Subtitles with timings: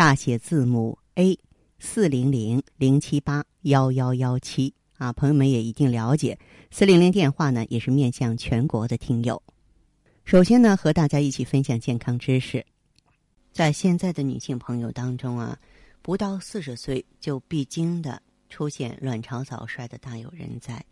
[0.00, 1.38] 大写字母 A
[1.78, 4.72] 四零零零七八幺幺幺七。
[4.96, 6.38] 啊，朋友们也一定了解，
[6.70, 9.42] 四零零电话呢，也是面向全国的听友。
[10.24, 12.64] 首先呢，和大家一起分享健康知识。
[13.52, 15.58] 在现在的女性朋友当中啊，
[16.00, 20.82] 不到四十岁就必经的出现卵巢早衰的大有人在。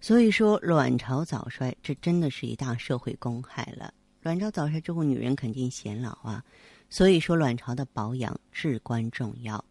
[0.00, 3.92] 所以说，卵巢早衰这真的是一大社会公害了。
[4.28, 6.44] 卵巢早衰之后，女人肯定显老啊。
[6.90, 9.64] 所以说，卵巢的保养至关重要，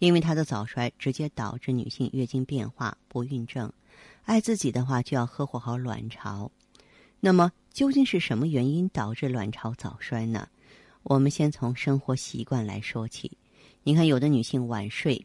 [0.00, 3.72] 因为它的早衰直接导致女性月经变化、不孕症。
[4.24, 6.50] 爱自己的话，就要呵护好卵巢。
[7.20, 10.48] 那么，究竟是什么原因导致卵巢早衰呢？
[11.04, 13.30] 我们先从生活习惯来说起。
[13.84, 15.24] 你看，有的女性晚睡，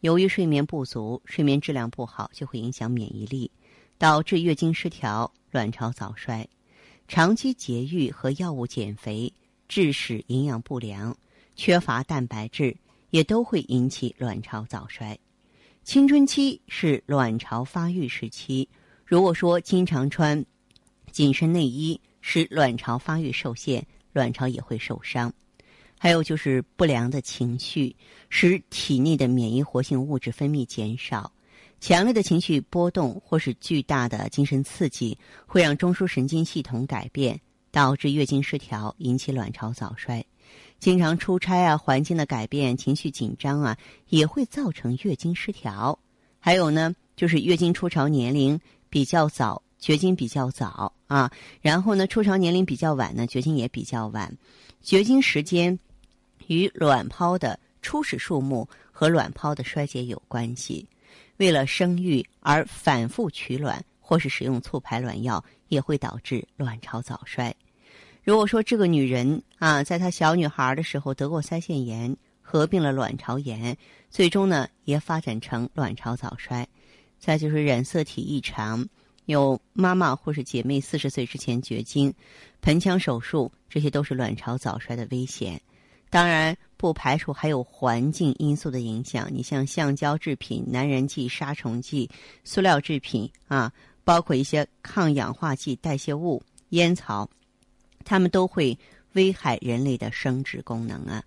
[0.00, 3.50] 由于睡眠不足、睡眠质量不好，就会影响免疫力，
[3.98, 6.48] 导致月经失调、卵巢早衰。
[7.14, 9.30] 长期节育和药物减肥，
[9.68, 11.14] 致使营养不良、
[11.54, 12.74] 缺乏蛋白质，
[13.10, 15.18] 也都会引起卵巢早衰。
[15.84, 18.66] 青春期是卵巢发育时期，
[19.04, 20.42] 如果说经常穿
[21.10, 23.86] 紧身内衣，使卵巢发育受限。
[24.14, 25.30] 卵巢也会受伤，
[25.98, 27.94] 还有就是不良的情绪，
[28.30, 31.30] 使体内的免疫活性物质分泌减少。
[31.82, 37.40] 强烈的情绪波动或是巨大的精神刺激，会让中枢神经系统改变，
[37.72, 40.24] 导致月经失调，引起卵巢早衰。
[40.78, 43.76] 经常出差啊，环境的改变，情绪紧张啊，
[44.10, 45.98] 也会造成月经失调。
[46.38, 49.60] 还有呢，就是月经初潮年龄比较早。
[49.80, 51.28] 绝经比较早啊，
[51.60, 54.32] 然后呢，初潮年龄比较晚呢，绝经也比较晚。
[54.80, 55.76] 绝经时间
[56.46, 60.86] 与卵泡的初始数目和卵泡的衰竭有关系。
[61.42, 67.52] 为了生育而反复取卵或是使用促排卵药，也会导致卵巢早衰。
[68.22, 73.76] 如果说这个女人啊，在她小女孩的时候得过腮腺炎，合并了卵巢炎，
[74.08, 76.64] 最终呢也发展成卵巢早衰。
[77.18, 78.88] 再就是染色体异常。
[79.24, 82.14] 有妈妈或是姐妹四十岁之前绝经、
[82.60, 85.60] 盆腔手术，这些都是卵巢早衰的危险。
[86.12, 89.30] 当然，不排除还有环境因素的影响。
[89.32, 92.10] 你像橡胶制品、难燃剂、杀虫剂、
[92.44, 93.72] 塑料制品啊，
[94.04, 97.26] 包括一些抗氧化剂、代谢物、烟草，
[98.04, 98.78] 它们都会
[99.14, 101.24] 危害人类的生殖功能啊。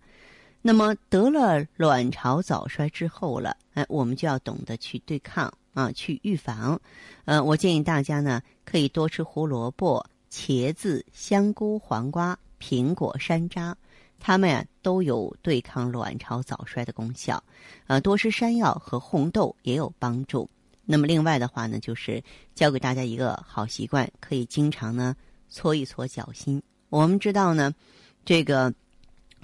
[0.61, 5.51] 那么，得了卵巢早衰之后了，哎，我们就要懂得去对抗。
[5.73, 6.79] 啊，去预防，
[7.25, 13.73] 呃，我建议大家呢可以多吃胡萝卜、茄子、香菇、黄瓜、苹果、山楂，
[14.19, 17.43] 它们呀都有对抗卵巢早衰的功效。
[17.87, 20.49] 呃，多吃山药和红豆也有帮助。
[20.85, 22.23] 那么另外的话呢，就是
[22.53, 25.15] 教给大家一个好习惯，可以经常呢
[25.49, 26.61] 搓一搓脚心。
[26.89, 27.73] 我们知道呢，
[28.23, 28.73] 这个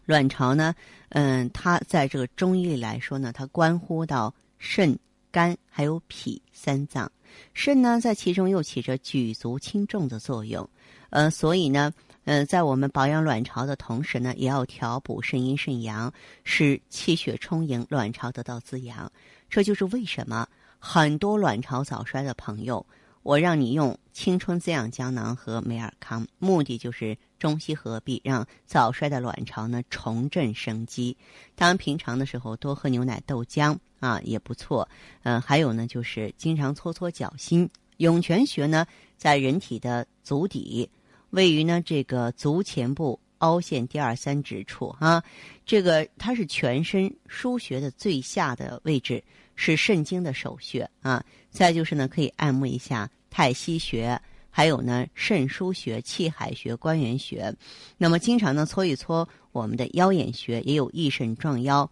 [0.06, 0.76] 卵巢呢，
[1.10, 4.98] 嗯，它在这个中医里来说呢，它关乎到肾。
[5.34, 7.10] 肝还有脾三脏，
[7.54, 10.70] 肾呢在其中又起着举足轻重的作用，
[11.10, 11.90] 呃，所以呢，
[12.24, 19.12] 呃，在我们保养卵巢的同时呢，也要调补肾阴肾阳，使气血充盈，卵巢得到滋养。
[19.50, 22.86] 这就是为什么很多卵巢早衰的朋友。
[23.24, 31.16] 我让你用青春滋养胶囊和美尔康，目的就是中西合璧，让早衰的卵巢呢重振生机。
[31.54, 34.90] 当然，平常的时候多喝牛奶、豆浆啊也不错。
[35.22, 37.70] 嗯，还有呢，就是经常搓搓脚心。
[37.98, 38.88] 涌泉穴呢，
[39.18, 40.90] 在人体的足底，
[41.32, 45.22] 位于呢这个足前部凹陷第二三指处啊。
[45.66, 49.24] 这个它是全身腧穴的最下的位置。
[49.58, 54.20] 是肾经的首穴啊，再就是呢，可以按摩一下太溪穴，
[54.50, 57.54] 还有呢肾腧穴、气海穴、关元穴。
[57.96, 61.88] 那么经常呢搓一搓我们的腰眼穴，也有益肾壮腰。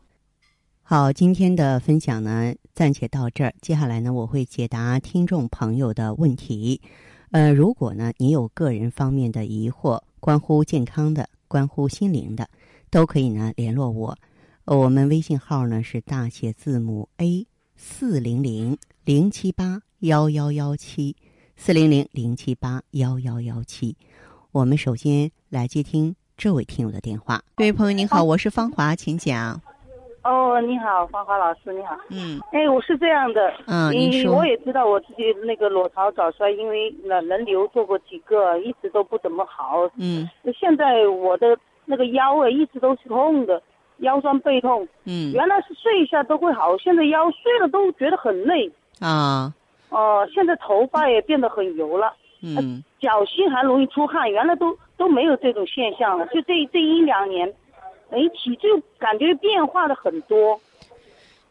[0.82, 6.82] 好，今天的分享呢暂且到这儿，接下来呢我会解答听众朋友的问题。
[7.32, 12.50] 呃，如果呢你有个人方面的疑惑，关乎健康的、关乎心灵的，
[12.90, 14.18] 都可以呢联络我。
[14.66, 17.46] 我们微信号呢是大写字母 A。
[17.82, 21.16] 四零零零七八幺幺幺七，
[21.56, 23.96] 四零零零七八幺幺幺七。
[24.52, 27.42] 我们首先来接听这位听友的电话。
[27.56, 29.62] 这位朋友您好，我是芳华，请讲。
[30.24, 31.96] 哦，你好，芳华老师，你好。
[32.10, 39.90] 嗯哎，我是这样的，嗯，您嗯，说我也知道我自己那个卵巢早衰，因为人人流做过几个，一直都不怎么好。
[39.98, 40.30] 嗯
[40.60, 43.62] 现在我的那个腰啊，一直都是痛的，
[44.00, 44.88] 腰酸背痛。
[45.06, 48.70] 嗯原来是睡一下都会好，现在腰睡了都觉得很累。
[49.00, 49.54] 啊
[49.90, 52.14] 哦、现在头发也变得很油了，
[52.44, 56.28] 嗯脚心还容易出汗，原来都都没有这种现象了。
[56.28, 57.52] 就这这一两年，
[58.12, 58.68] 哎，体质
[58.98, 60.60] 感觉变化的很多。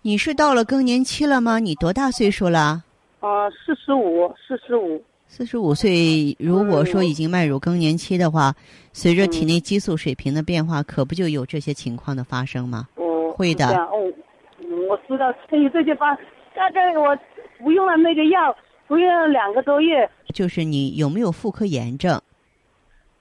[0.02, 1.58] 你是到了更年期了吗？
[1.58, 2.82] 你多大岁数了？
[3.20, 5.02] 呃，四十五，四十五。
[5.26, 8.55] 四十五岁，如果说已经迈入更年期的话，
[8.93, 12.88] 随着体内激素水平的变化，可不就有这些情况的发生吗？
[12.96, 14.11] 我会的哦，
[14.58, 16.14] 嗯我知道有这些发，
[16.54, 17.16] 大概我
[17.58, 18.56] 服用了那个药，
[18.87, 22.19] 服用了两个多月，就是你有没有妇科炎症？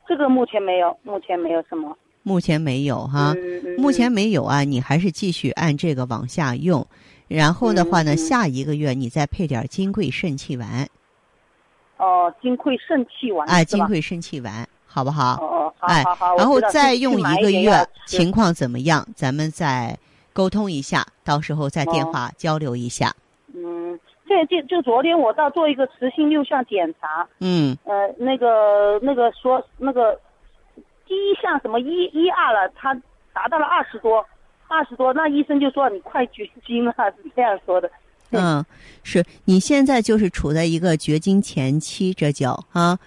[0.08, 1.98] 这个目前没有，目前没有什么。
[2.28, 3.34] 目前没有哈，
[3.78, 6.86] 目前没有啊，你还是继续按这个往下用，
[7.30, 10.86] 然后的话呢，下一个月你再配点金匮肾气丸，
[11.96, 15.36] 哦，金匮肾气丸哎，金匮肾气丸，好不好？
[15.42, 17.72] 哦哦，好哎好好，我然后再用一个月
[18.06, 19.98] 情况怎么样，咱们再
[20.34, 22.12] 沟通一下，到时候再电哦。
[22.12, 23.16] 话交流一下。
[23.56, 23.98] 嗯，
[24.28, 27.78] 这这就昨天我到做一个磁性六项检查，嗯。
[27.86, 30.20] 呃，那个那个说那个
[31.08, 32.94] 第一项什么一一二了，他
[33.34, 34.26] 达到了二十多，
[34.68, 36.94] 二十多，那医生就说你快绝经了，
[37.24, 37.90] 是这样说的。
[38.32, 38.64] 嗯，
[39.04, 43.00] 是你现在就是处在一个绝经前期，这叫啊，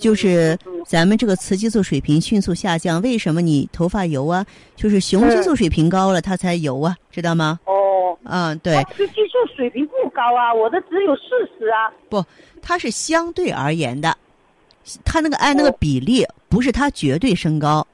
[0.00, 3.00] 就是嗯咱们这个雌激素水平迅速下降。
[3.02, 4.44] 为什么你头发油啊？
[4.74, 7.60] 就是雄激素水平高了，它才油啊，知道吗？
[7.66, 11.22] 哦，嗯，对他，雌激素水平不高啊，我的只有四
[11.56, 11.92] 十啊。
[12.08, 12.24] 不
[12.60, 14.16] 它是相对而言的，
[15.04, 17.86] 它那个按那个比例，不是他绝对身高，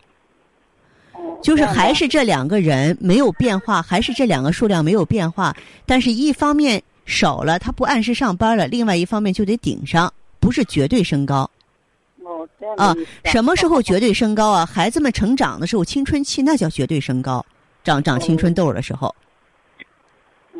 [1.13, 5.55] 哦就是还是这两个人没有变化，还是这两个数量没有变化，
[5.87, 11.51] 但是一方面少了，他不按时上班了，另外一方面就得顶上，不是绝对身高。
[12.25, 12.95] 哦这样啊
[13.25, 14.65] 什么时候绝对升高啊？
[14.65, 17.45] 孩子们成长的时候，青春期那叫绝对升高，
[17.83, 19.15] 长长青春痘的时候。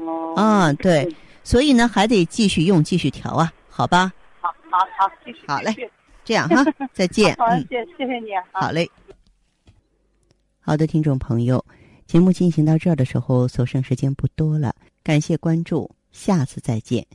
[0.07, 1.09] 哦啊，对，
[1.43, 4.13] 所以呢还得继续用，继续调啊，好吧？
[4.41, 5.75] 好好好，继续好嘞
[6.25, 8.43] 这样哈， 再见，好，嗯，谢谢谢你啊。
[8.53, 8.91] 好嘞。
[10.61, 11.65] 好的，听众朋友，
[12.07, 17.07] 节目进行到这儿的时候，所剩时间不多了，感谢关注，下次再见。